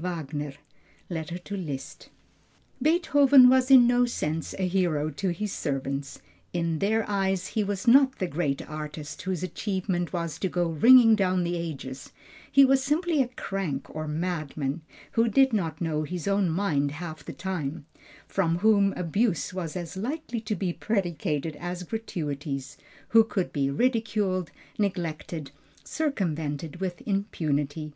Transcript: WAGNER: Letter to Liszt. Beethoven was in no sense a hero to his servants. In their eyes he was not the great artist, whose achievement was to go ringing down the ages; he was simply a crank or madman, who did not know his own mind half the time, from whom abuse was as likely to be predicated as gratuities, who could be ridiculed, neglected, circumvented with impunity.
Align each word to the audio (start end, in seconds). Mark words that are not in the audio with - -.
WAGNER: 0.00 0.52
Letter 1.08 1.36
to 1.36 1.56
Liszt. 1.56 2.10
Beethoven 2.80 3.48
was 3.48 3.72
in 3.72 3.88
no 3.88 4.06
sense 4.06 4.54
a 4.56 4.68
hero 4.68 5.10
to 5.10 5.30
his 5.30 5.50
servants. 5.52 6.22
In 6.52 6.78
their 6.78 7.04
eyes 7.10 7.48
he 7.48 7.64
was 7.64 7.88
not 7.88 8.20
the 8.20 8.28
great 8.28 8.62
artist, 8.70 9.22
whose 9.22 9.42
achievement 9.42 10.12
was 10.12 10.38
to 10.38 10.48
go 10.48 10.68
ringing 10.68 11.16
down 11.16 11.42
the 11.42 11.56
ages; 11.56 12.12
he 12.52 12.64
was 12.64 12.84
simply 12.84 13.20
a 13.20 13.26
crank 13.30 13.92
or 13.92 14.06
madman, 14.06 14.82
who 15.14 15.26
did 15.26 15.52
not 15.52 15.80
know 15.80 16.04
his 16.04 16.28
own 16.28 16.48
mind 16.50 16.92
half 16.92 17.24
the 17.24 17.32
time, 17.32 17.84
from 18.28 18.58
whom 18.58 18.92
abuse 18.92 19.52
was 19.52 19.74
as 19.74 19.96
likely 19.96 20.40
to 20.42 20.54
be 20.54 20.72
predicated 20.72 21.56
as 21.56 21.82
gratuities, 21.82 22.76
who 23.08 23.24
could 23.24 23.52
be 23.52 23.68
ridiculed, 23.68 24.52
neglected, 24.78 25.50
circumvented 25.82 26.76
with 26.76 27.02
impunity. 27.08 27.92